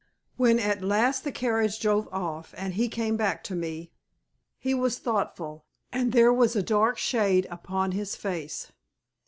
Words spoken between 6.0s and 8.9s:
there was a dark shade upon his face.